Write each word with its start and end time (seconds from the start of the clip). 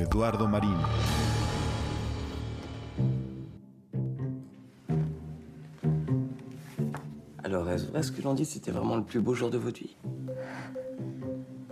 Con 0.00 0.06
Eduardo 0.06 0.48
Marín. 0.48 0.78
Alors, 7.42 7.68
est-ce 7.70 7.86
vrai 7.86 8.02
ce 8.02 8.12
que 8.12 8.22
l'on 8.22 8.34
dit 8.34 8.46
C'était 8.46 8.70
vraiment 8.70 8.96
le 8.96 9.04
plus 9.04 9.20
beau 9.20 9.34
jour 9.34 9.50
de 9.50 9.58
votre 9.58 9.80
vie 9.80 9.96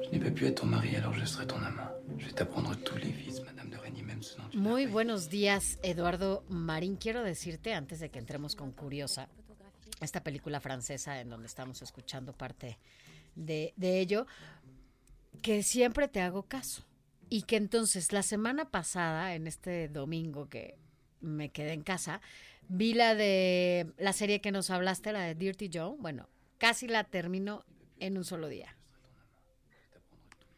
Je 0.03 0.11
n'ai 0.11 0.19
pas 0.19 0.31
pu 0.31 0.47
être 0.47 0.61
ton 0.61 0.67
mari, 0.67 0.95
alors 0.97 1.15
je 1.15 1.25
serai 1.25 1.47
ton 1.47 1.57
amant. 1.57 1.89
Je 2.19 2.27
vais 2.27 2.33
t'apprendre 2.33 2.75
tous 2.77 2.97
les 2.97 3.11
vices, 3.11 3.41
Madame 3.47 3.71
de 3.71 3.77
Régny, 3.79 4.03
même 4.03 4.23
ce 4.23 4.37
dont 4.37 4.43
tu 4.51 4.59
Muy 4.59 4.87
buenos 4.87 5.29
días, 5.29 5.79
Eduardo 5.83 6.43
Marín. 6.51 6.97
Quiero 6.97 7.23
decirte, 7.23 7.75
antes 7.75 8.01
de 8.01 8.11
que 8.11 8.19
entremos 8.19 8.55
con 8.55 8.73
Curiosa, 8.73 9.29
esta 10.01 10.23
película 10.23 10.61
francesa 10.61 11.21
en 11.21 11.31
donde 11.31 11.47
estamos 11.47 11.81
escuchando 11.81 12.33
parte 12.33 12.79
de, 13.37 13.73
de 13.77 14.01
ello, 14.01 14.27
que 15.41 15.63
siempre 15.63 16.09
te 16.09 16.21
hago 16.21 16.43
caso. 16.43 16.83
Y 17.31 17.43
que 17.43 17.57
entonces 17.57 18.13
la 18.13 18.23
semana 18.23 18.71
pasada, 18.71 19.35
en 19.35 19.47
este 19.47 19.89
domingo 19.89 20.49
que 20.49 20.77
me 21.21 21.51
quedé 21.51 21.73
en 21.73 21.83
casa, 21.83 22.21
vi 22.69 22.95
la 22.95 23.15
de 23.15 23.93
la 23.99 24.13
serie 24.13 24.41
que 24.41 24.53
nos 24.53 24.71
hablaste, 24.71 25.13
la 25.13 25.23
de 25.23 25.35
Dirty 25.35 25.71
Joe. 25.73 25.97
Bueno, 25.99 26.29
casi 26.59 26.89
la 26.89 27.05
termino 27.05 27.65
en 27.99 28.17
un 28.17 28.25
solo 28.25 28.49
día. 28.49 28.75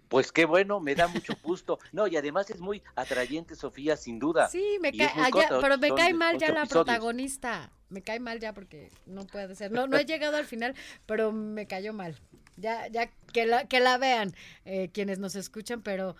Pues 0.08 0.32
qué 0.32 0.44
bueno, 0.44 0.80
me 0.80 0.96
da 0.96 1.06
mucho 1.06 1.34
gusto. 1.42 1.78
No, 1.92 2.06
y 2.08 2.16
además 2.16 2.50
es 2.50 2.60
muy 2.60 2.82
atrayente, 2.96 3.54
Sofía, 3.54 3.96
sin 3.96 4.18
duda. 4.18 4.48
Sí, 4.48 4.78
me 4.80 4.92
cae, 4.92 5.30
corta, 5.30 5.60
pero 5.60 5.78
me 5.78 5.94
cae 5.94 6.12
mal 6.14 6.36
ya 6.38 6.48
la 6.48 6.62
episodios. 6.62 6.84
protagonista. 6.84 7.72
Me 7.88 8.02
cae 8.02 8.20
mal 8.20 8.38
ya 8.40 8.52
porque 8.52 8.90
no 9.06 9.26
puede 9.26 9.54
ser. 9.54 9.70
No, 9.72 9.86
no 9.86 9.96
he 9.96 10.04
llegado 10.04 10.36
al 10.36 10.46
final, 10.46 10.74
pero 11.06 11.32
me 11.32 11.66
cayó 11.66 11.92
mal. 11.92 12.16
Ya, 12.56 12.88
ya 12.88 13.08
que 13.32 13.46
la, 13.46 13.66
que 13.66 13.80
la 13.80 13.98
vean 13.98 14.34
eh, 14.64 14.90
quienes 14.92 15.18
nos 15.18 15.34
escuchan, 15.36 15.80
pero 15.82 16.16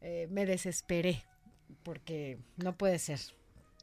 eh, 0.00 0.26
me 0.30 0.46
desesperé 0.46 1.24
porque 1.82 2.38
no 2.56 2.76
puede 2.76 2.98
ser 2.98 3.20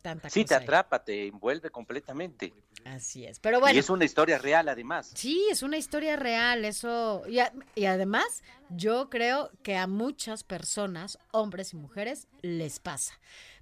tanta 0.01 0.29
Sí, 0.29 0.41
te 0.41 0.45
cosa 0.45 0.57
ahí. 0.57 0.63
atrapa, 0.63 1.03
te 1.03 1.27
envuelve 1.27 1.69
completamente. 1.69 2.53
Así 2.85 3.25
es. 3.25 3.39
Pero 3.39 3.59
bueno. 3.59 3.75
Y 3.75 3.79
es 3.79 3.89
una 3.89 4.05
historia 4.05 4.37
real, 4.37 4.69
además. 4.69 5.11
Sí, 5.15 5.47
es 5.51 5.63
una 5.63 5.77
historia 5.77 6.15
real, 6.15 6.63
eso. 6.65 7.23
Y, 7.27 7.39
a- 7.39 7.51
y 7.75 7.85
además, 7.85 8.43
yo 8.69 9.09
creo 9.09 9.51
que 9.63 9.75
a 9.75 9.87
muchas 9.87 10.43
personas, 10.43 11.17
hombres 11.31 11.73
y 11.73 11.77
mujeres, 11.77 12.27
les 12.41 12.79
pasa. 12.79 13.19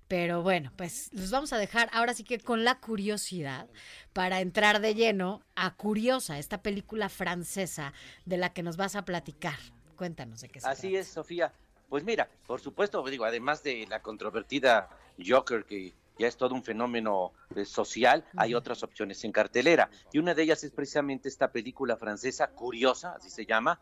Pero 0.08 0.44
bueno, 0.44 0.72
pues 0.76 1.10
los 1.14 1.32
vamos 1.32 1.52
a 1.52 1.58
dejar 1.58 1.90
ahora 1.92 2.14
sí 2.14 2.24
que 2.24 2.40
con 2.40 2.64
la 2.64 2.80
curiosidad 2.80 3.68
para 4.14 4.40
entrar 4.42 4.80
de 4.80 4.94
lleno 4.94 5.42
a 5.56 5.76
Curiosa, 5.76 6.38
esta 6.38 6.62
película 6.62 7.10
francesa 7.10 7.92
de 8.26 8.38
la 8.38 8.54
que 8.54 8.62
nos 8.62 8.78
vas 8.78 8.96
a 8.96 9.04
platicar. 9.04 9.58
Cuéntanos 9.96 10.42
de 10.42 10.50
qué 10.50 10.60
se 10.60 10.68
Así 10.68 10.90
trata. 10.92 11.00
es, 11.00 11.08
Sofía. 11.08 11.54
Pues 11.90 12.04
mira, 12.04 12.30
por 12.48 12.60
supuesto, 12.62 13.04
digo, 13.06 13.26
además 13.26 13.64
de 13.64 13.86
la 13.88 14.02
controvertida 14.02 14.90
Joker, 15.24 15.66
que 15.66 15.94
ya 16.18 16.28
es 16.28 16.38
todo 16.38 16.56
un 16.56 16.64
fenómeno 16.64 17.34
eh, 17.56 17.66
social, 17.66 18.26
hay 18.38 18.54
otras 18.54 18.84
opciones 18.84 19.24
en 19.24 19.32
cartelera. 19.32 19.90
Y 20.12 20.20
una 20.20 20.34
de 20.34 20.44
ellas 20.44 20.64
es 20.64 20.72
precisamente 20.72 21.28
esta 21.30 21.52
película 21.52 21.98
francesa, 21.98 22.48
Curiosa, 22.48 23.16
así 23.18 23.30
se 23.30 23.46
llama, 23.46 23.80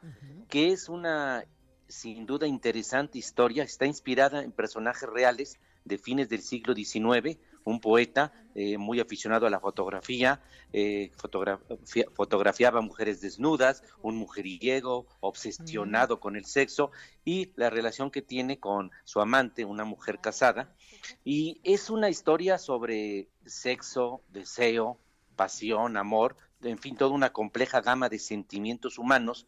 que 0.49 0.71
es 0.71 0.89
una, 0.89 1.45
sin 1.87 2.25
duda, 2.25 2.47
interesante 2.47 3.17
historia. 3.17 3.63
Está 3.63 3.85
inspirada 3.85 4.43
en 4.43 4.51
personajes 4.51 5.07
reales 5.09 5.59
de 5.85 5.97
fines 5.97 6.29
del 6.29 6.41
siglo 6.41 6.73
XIX, 6.73 7.37
un 7.65 7.79
poeta 7.79 8.31
eh, 8.55 8.77
muy 8.77 8.99
aficionado 8.99 9.47
a 9.47 9.49
la 9.49 9.59
fotografía, 9.59 10.41
eh, 10.71 11.11
fotografia- 11.17 12.05
fotografiaba 12.13 12.81
mujeres 12.81 13.19
desnudas, 13.21 13.83
un 14.01 14.15
mujeriego 14.15 15.07
obsesionado 15.21 16.19
con 16.19 16.35
el 16.35 16.45
sexo 16.45 16.91
y 17.25 17.51
la 17.55 17.69
relación 17.69 18.11
que 18.11 18.21
tiene 18.21 18.59
con 18.59 18.91
su 19.05 19.21
amante, 19.21 19.65
una 19.65 19.85
mujer 19.85 20.19
casada. 20.19 20.75
Y 21.23 21.61
es 21.63 21.89
una 21.89 22.09
historia 22.09 22.57
sobre 22.57 23.27
sexo, 23.45 24.21
deseo, 24.29 24.99
pasión, 25.35 25.97
amor, 25.97 26.35
en 26.61 26.77
fin, 26.77 26.95
toda 26.95 27.11
una 27.11 27.33
compleja 27.33 27.81
gama 27.81 28.07
de 28.09 28.19
sentimientos 28.19 28.97
humanos. 28.97 29.45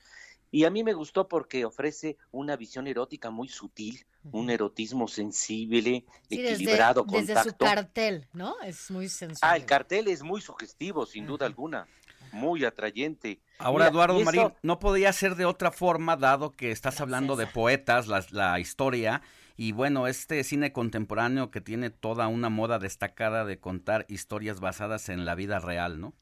Y 0.56 0.64
a 0.64 0.70
mí 0.70 0.86
me 0.86 0.94
gustó 0.94 1.28
porque 1.28 1.66
ofrece 1.66 2.16
una 2.32 2.56
visión 2.56 2.88
erótica 2.88 3.30
muy 3.30 3.50
sutil, 3.50 4.06
un 4.32 4.50
erotismo 4.50 5.10
sensible, 5.10 6.06
Sí, 6.30 6.40
equilibrado, 6.40 7.04
desde 7.04 7.34
contacto. 7.34 7.50
su 7.50 7.58
cartel, 7.58 8.28
¿no? 8.32 8.56
Es 8.62 8.90
muy 8.90 9.10
sensual. 9.10 9.52
Ah, 9.52 9.58
el 9.58 9.66
cartel 9.66 10.08
es 10.08 10.24
muy 10.24 10.40
sugestivo, 10.40 11.06
sin 11.06 11.28
duda 11.28 11.46
alguna, 11.46 11.90
muy 12.32 12.64
atrayente. 12.64 13.42
Ahora, 13.58 13.84
Mira, 13.84 13.92
Eduardo 13.92 14.16
eso- 14.16 14.24
Marín, 14.24 14.54
no 14.64 14.80
podía 14.80 15.12
ser 15.12 15.36
de 15.36 15.44
otra 15.44 15.72
forma, 15.72 16.16
dado 16.16 16.52
que 16.52 16.72
estás 16.72 17.02
hablando 17.02 17.36
de 17.36 17.48
poetas, 17.48 18.08
la, 18.08 18.26
la 18.32 18.58
historia, 18.62 19.22
y 19.58 19.74
bueno, 19.74 20.08
este 20.08 20.42
cine 20.46 20.72
contemporáneo 20.72 21.52
que 21.52 21.60
tiene 21.60 21.90
toda 21.90 22.30
una 22.30 22.48
moda 22.48 22.80
destacada 22.80 23.44
de 23.44 23.60
contar 23.60 24.06
historias 24.08 24.62
basadas 24.62 25.10
en 25.10 25.26
la 25.26 25.36
vida 25.36 25.60
real, 25.60 26.00
¿no? 26.00 26.14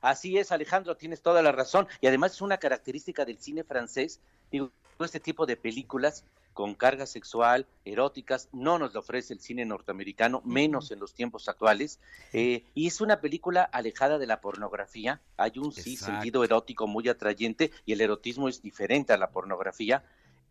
Así 0.00 0.38
es, 0.38 0.52
Alejandro, 0.52 0.96
tienes 0.96 1.22
toda 1.22 1.42
la 1.42 1.52
razón. 1.52 1.86
Y 2.00 2.06
además 2.06 2.32
es 2.32 2.42
una 2.42 2.58
característica 2.58 3.24
del 3.24 3.38
cine 3.38 3.64
francés. 3.64 4.20
Digo, 4.50 4.70
este 5.00 5.20
tipo 5.20 5.46
de 5.46 5.56
películas 5.56 6.24
con 6.56 6.74
carga 6.74 7.04
sexual, 7.04 7.66
eróticas, 7.84 8.48
no 8.50 8.78
nos 8.78 8.94
lo 8.94 9.00
ofrece 9.00 9.34
el 9.34 9.40
cine 9.40 9.66
norteamericano, 9.66 10.40
menos 10.42 10.90
en 10.90 10.98
los 11.00 11.12
tiempos 11.12 11.50
actuales. 11.50 12.00
Eh, 12.32 12.64
y 12.72 12.86
es 12.86 13.02
una 13.02 13.20
película 13.20 13.62
alejada 13.62 14.16
de 14.18 14.26
la 14.26 14.40
pornografía. 14.40 15.20
Hay 15.36 15.58
un 15.58 15.70
sí 15.70 15.98
sentido 15.98 16.44
erótico 16.44 16.86
muy 16.86 17.10
atrayente 17.10 17.72
y 17.84 17.92
el 17.92 18.00
erotismo 18.00 18.48
es 18.48 18.62
diferente 18.62 19.12
a 19.12 19.18
la 19.18 19.28
pornografía. 19.28 20.02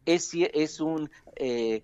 Es, 0.06 0.30
es 0.36 0.80
un, 0.80 1.10
eh, 1.38 1.82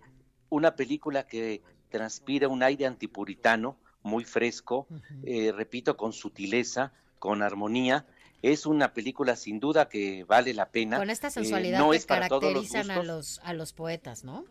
una 0.50 0.76
película 0.76 1.26
que 1.26 1.64
transpira 1.90 2.48
un 2.48 2.62
aire 2.62 2.86
antipuritano 2.86 3.76
muy 4.04 4.24
fresco, 4.24 4.88
eh, 5.24 5.52
repito, 5.52 5.98
con 5.98 6.14
sutileza, 6.14 6.94
con 7.22 7.44
armonía. 7.44 8.08
Es 8.42 8.66
una 8.66 8.94
película 8.94 9.36
sin 9.36 9.60
duda 9.60 9.88
que 9.88 10.24
vale 10.24 10.56
la 10.56 10.70
pena. 10.70 10.98
Con 10.98 11.12
esta 11.12 11.28
Eh, 11.28 11.32
sensualidad 11.32 11.78
no 11.78 11.92
que 11.92 11.98
es 11.98 12.08
para 12.08 12.28
todos 12.28 12.52
los 12.52 12.68
caracterizan 12.68 12.90
a 12.90 13.04
los, 13.04 13.40
a 13.44 13.54
los 13.54 13.72
poetas, 13.74 14.24
¿no? 14.24 14.44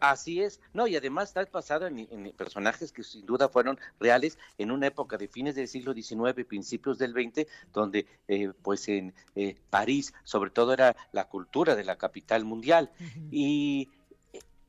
Así 0.00 0.42
es, 0.42 0.58
no, 0.72 0.88
y 0.88 0.96
además 0.96 1.28
está 1.28 1.44
basado 1.52 1.86
en, 1.86 2.08
en 2.10 2.32
personajes 2.32 2.90
que 2.90 3.04
sin 3.04 3.24
duda 3.24 3.48
fueron 3.48 3.78
reales 4.00 4.36
en 4.58 4.72
una 4.72 4.88
época 4.88 5.16
de 5.16 5.28
fines 5.28 5.54
del 5.54 5.68
siglo 5.68 5.94
XIX, 5.94 6.44
principios 6.44 6.98
del 6.98 7.12
XX, 7.12 7.46
donde 7.72 8.06
eh, 8.26 8.50
pues 8.62 8.88
en 8.88 9.14
eh, 9.36 9.54
París 9.70 10.12
sobre 10.24 10.50
todo 10.50 10.72
era 10.72 10.96
la 11.12 11.28
cultura 11.28 11.76
de 11.76 11.84
la 11.84 11.98
capital 11.98 12.44
mundial. 12.44 12.90
Y 13.30 13.90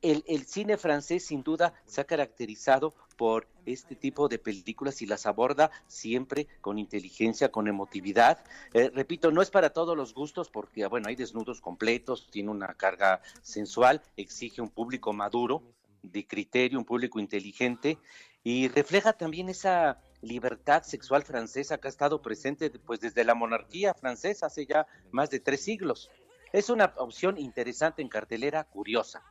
el, 0.04 0.46
cine 0.46 0.76
francés 0.76 1.26
sin 1.26 1.42
duda 1.42 1.74
se 1.86 2.00
ha 2.00 2.04
caracterizado 2.04 2.94
por 3.16 3.48
este 3.64 3.96
tipo 3.96 4.28
de 4.28 4.38
películas 4.38 5.00
y 5.00 5.06
las 5.06 5.24
aborda 5.24 5.70
siempre 5.86 6.46
con 6.60 6.78
inteligencia, 6.78 7.50
con 7.50 7.68
emotividad. 7.68 8.44
Eh, 8.74 8.90
repito, 8.94 9.30
no 9.30 9.40
es 9.40 9.50
para 9.50 9.70
todos 9.70 9.96
los 9.96 10.12
gustos 10.12 10.50
porque, 10.50 10.86
bueno, 10.86 11.08
hay 11.08 11.16
desnudos 11.16 11.60
completos, 11.60 12.28
tiene 12.30 12.50
una 12.50 12.74
carga 12.74 13.22
sensual, 13.42 14.02
exige 14.16 14.60
un 14.60 14.70
público 14.70 15.12
maduro, 15.12 15.62
de 16.02 16.26
criterio, 16.26 16.78
un 16.78 16.84
público 16.84 17.18
inteligente 17.18 17.98
y 18.42 18.68
refleja 18.68 19.14
también 19.14 19.48
esa 19.48 19.98
libertad 20.20 20.82
sexual 20.82 21.22
francesa 21.22 21.78
que 21.78 21.88
ha 21.88 21.90
estado 21.90 22.20
presente 22.20 22.70
pues 22.70 23.00
desde 23.00 23.24
la 23.24 23.34
monarquía 23.34 23.94
francesa 23.94 24.46
hace 24.46 24.66
ya 24.66 24.86
más 25.10 25.30
de 25.30 25.40
tres 25.40 25.62
siglos. 25.62 26.10
Es 26.52 26.68
una 26.68 26.94
opción 26.98 27.38
interesante 27.38 28.02
en 28.02 28.08
cartelera, 28.08 28.64
curiosa. 28.64 29.24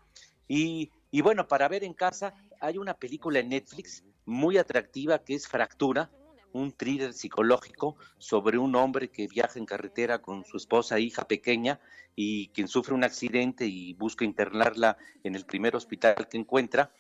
Y, 0.56 0.92
y 1.10 1.22
bueno, 1.22 1.48
para 1.48 1.68
ver 1.68 1.84
en 1.84 1.96
casa 1.96 2.36
hay 2.62 2.78
una 2.78 2.94
película 2.94 3.40
en 3.40 3.50
Netflix 3.50 4.04
muy 4.26 4.60
atractiva 4.60 5.18
que 5.18 5.34
es 5.34 5.48
Fractura, 5.48 6.12
un 6.52 6.72
thriller 6.72 7.12
psicológico 7.14 7.96
sobre 8.20 8.60
un 8.60 8.76
hombre 8.76 9.10
que 9.10 9.28
viaja 9.28 9.58
en 9.58 9.66
carretera 9.66 10.22
con 10.22 10.46
su 10.46 10.58
esposa 10.58 10.98
e 10.98 11.02
hija 11.02 11.28
pequeña 11.28 11.80
y 12.16 12.50
quien 12.50 12.68
sufre 12.68 12.94
un 12.94 13.04
accidente 13.04 13.66
y 13.66 13.96
busca 13.96 14.26
internarla 14.26 14.96
en 15.24 15.34
el 15.34 15.44
primer 15.44 15.76
hospital 15.76 16.28
que 16.30 16.38
encuentra. 16.38 16.92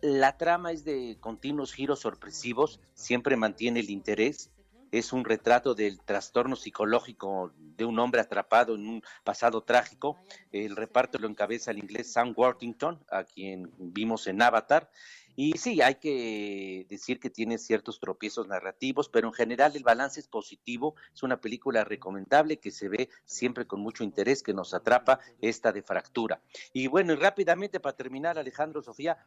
La 0.00 0.38
trama 0.38 0.72
es 0.72 0.86
de 0.86 1.18
continuos 1.20 1.74
giros 1.74 2.00
sorpresivos, 2.00 2.80
siempre 2.94 3.36
mantiene 3.36 3.80
el 3.80 3.90
interés. 3.90 4.50
Es 4.98 5.12
un 5.12 5.24
retrato 5.24 5.74
del 5.74 6.00
trastorno 6.00 6.54
psicológico 6.54 7.52
de 7.56 7.84
un 7.84 7.98
hombre 7.98 8.20
atrapado 8.20 8.76
en 8.76 8.86
un 8.86 9.02
pasado 9.24 9.62
trágico. 9.62 10.16
El 10.52 10.76
reparto 10.76 11.18
lo 11.18 11.26
encabeza 11.26 11.72
el 11.72 11.78
inglés 11.78 12.12
Sam 12.12 12.32
Worthington, 12.36 13.04
a 13.10 13.24
quien 13.24 13.72
vimos 13.76 14.28
en 14.28 14.40
Avatar. 14.40 14.88
Y 15.34 15.58
sí, 15.58 15.82
hay 15.82 15.96
que 15.96 16.86
decir 16.88 17.18
que 17.18 17.28
tiene 17.28 17.58
ciertos 17.58 17.98
tropiezos 17.98 18.46
narrativos, 18.46 19.08
pero 19.08 19.26
en 19.26 19.34
general 19.34 19.74
el 19.74 19.82
balance 19.82 20.20
es 20.20 20.28
positivo. 20.28 20.94
Es 21.12 21.24
una 21.24 21.40
película 21.40 21.82
recomendable 21.82 22.58
que 22.58 22.70
se 22.70 22.88
ve 22.88 23.08
siempre 23.24 23.66
con 23.66 23.80
mucho 23.80 24.04
interés, 24.04 24.44
que 24.44 24.54
nos 24.54 24.74
atrapa 24.74 25.18
esta 25.40 25.72
de 25.72 25.82
fractura. 25.82 26.40
Y 26.72 26.86
bueno, 26.86 27.14
y 27.14 27.16
rápidamente 27.16 27.80
para 27.80 27.96
terminar, 27.96 28.38
Alejandro, 28.38 28.80
Sofía, 28.80 29.26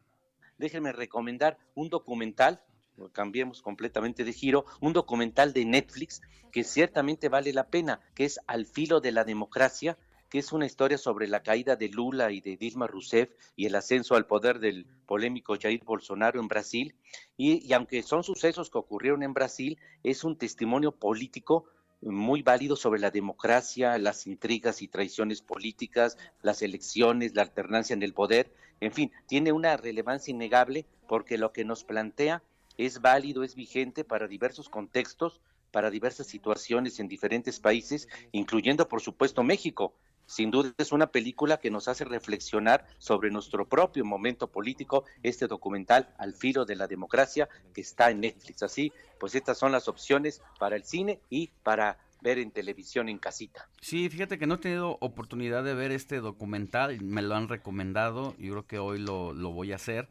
déjenme 0.58 0.94
recomendar 0.94 1.58
un 1.76 1.90
documental 1.90 2.64
cambiemos 3.12 3.62
completamente 3.62 4.24
de 4.24 4.34
giro, 4.34 4.66
un 4.82 4.94
documental 4.94 5.54
de 5.54 5.66
Netflix 5.66 6.22
que 6.52 6.64
ciertamente 6.64 7.30
vale 7.30 7.54
la 7.54 7.68
pena, 7.68 8.00
que 8.16 8.26
es 8.26 8.40
Al 8.48 8.66
filo 8.66 9.00
de 9.00 9.12
la 9.12 9.24
democracia, 9.24 9.98
que 10.30 10.40
es 10.40 10.52
una 10.52 10.66
historia 10.66 10.98
sobre 10.98 11.28
la 11.28 11.42
caída 11.42 11.76
de 11.76 11.90
Lula 11.90 12.32
y 12.32 12.42
de 12.42 12.58
Dilma 12.58 12.88
Rousseff 12.88 13.32
y 13.56 13.66
el 13.66 13.76
ascenso 13.76 14.16
al 14.16 14.26
poder 14.26 14.60
del 14.60 14.86
polémico 15.06 15.56
Jair 15.60 15.84
Bolsonaro 15.86 16.40
en 16.40 16.48
Brasil. 16.48 16.96
Y, 17.38 17.66
y 17.66 17.74
aunque 17.74 18.04
son 18.04 18.24
sucesos 18.24 18.70
que 18.70 18.78
ocurrieron 18.78 19.24
en 19.24 19.34
Brasil, 19.34 19.80
es 20.04 20.24
un 20.24 20.38
testimonio 20.38 20.92
político 20.92 21.66
muy 22.02 22.44
válido 22.44 22.76
sobre 22.76 23.00
la 23.00 23.10
democracia, 23.10 23.98
las 23.98 24.28
intrigas 24.28 24.82
y 24.82 24.88
traiciones 24.88 25.42
políticas, 25.42 26.18
las 26.42 26.62
elecciones, 26.62 27.34
la 27.34 27.42
alternancia 27.42 27.94
en 27.94 28.04
el 28.04 28.14
poder, 28.14 28.52
en 28.80 28.92
fin, 28.92 29.12
tiene 29.28 29.52
una 29.52 29.76
relevancia 29.78 30.32
innegable 30.32 30.86
porque 31.08 31.38
lo 31.38 31.52
que 31.52 31.66
nos 31.66 31.84
plantea 31.84 32.44
es 32.78 33.02
válido, 33.02 33.44
es 33.44 33.56
vigente 33.56 34.04
para 34.04 34.28
diversos 34.28 34.70
contextos, 34.70 35.42
para 35.72 35.90
diversas 35.90 36.28
situaciones 36.28 37.00
en 37.00 37.08
diferentes 37.08 37.60
países, 37.60 38.08
incluyendo 38.32 38.88
por 38.88 39.02
supuesto 39.02 39.44
México. 39.44 39.94
Sin 40.26 40.52
duda 40.52 40.74
es 40.78 40.92
una 40.92 41.08
película 41.08 41.58
que 41.58 41.72
nos 41.72 41.88
hace 41.88 42.04
reflexionar 42.04 42.86
sobre 42.98 43.32
nuestro 43.32 43.66
propio 43.68 44.04
momento 44.04 44.48
político, 44.48 45.06
este 45.24 45.48
documental 45.48 46.14
Al 46.18 46.34
filo 46.34 46.66
de 46.66 46.76
la 46.76 46.88
democracia 46.88 47.48
que 47.74 47.82
está 47.82 48.12
en 48.12 48.22
Netflix. 48.22 48.62
Así, 48.62 48.92
pues 49.20 49.36
estas 49.36 49.58
son 49.58 49.72
las 49.72 49.88
opciones 49.88 50.42
para 50.60 50.76
el 50.76 50.84
cine 50.84 51.22
y 51.30 51.52
para 51.64 51.98
ver 52.22 52.40
en 52.40 52.52
televisión 52.52 53.08
en 53.08 53.20
casita. 53.20 53.70
Sí, 53.82 54.10
fíjate 54.10 54.38
que 54.38 54.48
no 54.48 54.56
he 54.56 54.58
tenido 54.58 54.98
oportunidad 55.00 55.64
de 55.64 55.76
ver 55.76 55.92
este 55.92 56.20
documental, 56.20 57.02
me 57.02 57.22
lo 57.22 57.36
han 57.36 57.48
recomendado, 57.48 58.36
yo 58.38 58.52
creo 58.54 58.68
que 58.68 58.80
hoy 58.80 59.00
lo, 59.00 59.34
lo 59.34 59.52
voy 59.52 59.72
a 59.72 59.76
hacer. 59.76 60.10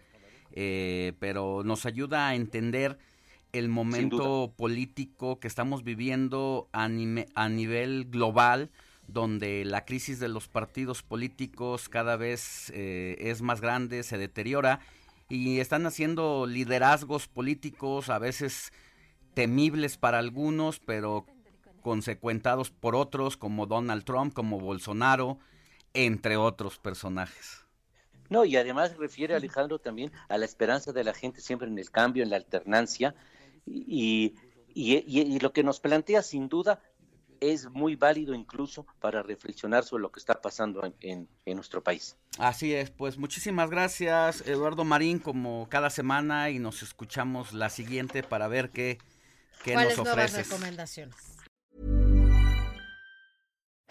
Eh, 0.53 1.13
pero 1.19 1.63
nos 1.65 1.87
ayuda 1.87 2.29
a 2.29 2.35
entender 2.35 2.99
el 3.53 3.69
momento 3.69 4.53
político 4.57 5.41
que 5.41 5.49
estamos 5.49 5.83
viviendo 5.83 6.69
a, 6.73 6.85
a 6.85 7.49
nivel 7.49 8.07
global, 8.11 8.71
donde 9.09 9.65
la 9.65 9.85
crisis 9.85 10.19
de 10.19 10.29
los 10.29 10.49
partidos 10.49 11.03
políticos 11.03 11.89
cada 11.89 12.17
vez 12.17 12.71
eh, 12.75 13.17
es 13.21 13.43
más 13.43 13.61
grande, 13.61 14.03
se 14.03 14.19
deteriora 14.19 14.81
y 15.29 15.61
están 15.61 15.87
haciendo 15.87 16.47
liderazgos 16.47 17.29
políticos 17.29 18.11
a 18.11 18.19
veces 18.19 18.73
temibles 19.35 19.97
para 19.97 20.19
algunos, 20.19 20.81
pero 20.81 21.27
consecuentados 21.83 22.71
por 22.71 22.97
otros, 22.97 23.37
como 23.37 23.67
Donald 23.67 24.05
Trump, 24.05 24.33
como 24.33 24.59
Bolsonaro, 24.59 25.39
entre 25.95 26.37
otros 26.37 26.79
personajes. 26.79 27.66
No, 28.31 28.45
y 28.45 28.57
además 28.57 28.97
refiere 28.97 29.35
Alejandro 29.35 29.79
también 29.79 30.13
a 30.29 30.39
la 30.39 30.45
esperanza 30.45 30.93
de 30.93 31.05
la 31.05 31.15
gente 31.15 31.41
siempre 31.41 31.69
en 31.69 31.79
el 31.79 31.91
cambio, 31.91 32.23
en 32.23 32.31
la 32.31 32.37
alternancia, 32.37 33.15
y, 33.67 34.35
y, 34.75 35.39
lo 35.41 35.53
que 35.53 35.65
nos 35.65 35.81
plantea 35.81 36.23
sin 36.23 36.49
duda 36.49 36.81
es 37.41 37.69
muy 37.71 37.97
válido 37.97 38.35
incluso 38.35 38.87
para 39.01 39.23
reflexionar 39.23 39.85
sobre 39.85 40.03
lo 40.03 40.13
que 40.13 40.21
está 40.21 40.41
pasando 40.41 40.85
en, 41.01 41.29
en, 41.45 41.55
nuestro 41.57 41.83
país. 41.83 42.17
Así 42.39 42.75
es, 42.75 42.91
pues 42.91 43.19
muchísimas 43.19 43.69
gracias 43.71 44.47
Eduardo 44.47 44.85
Marín 44.85 45.19
como 45.19 45.69
cada 45.69 45.91
semana 45.91 46.51
y 46.51 46.59
nos 46.59 46.83
escuchamos 46.83 47.53
la 47.53 47.69
siguiente 47.69 48.23
para 48.23 48.49
ver 48.49 48.71
qué, 48.71 48.99
qué 49.65 49.75
nos 49.75 49.99
ofreces. 49.99 50.49
recomendaciones? 50.49 51.36